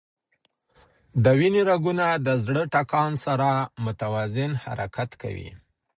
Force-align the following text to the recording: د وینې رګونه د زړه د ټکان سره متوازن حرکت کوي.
د 1.23 1.25
وینې 1.39 1.61
رګونه 1.71 2.05
د 2.25 2.27
زړه 2.43 2.63
د 2.65 2.69
ټکان 2.73 3.11
سره 3.25 3.49
متوازن 3.83 4.51
حرکت 4.63 5.09
کوي. 5.21 5.49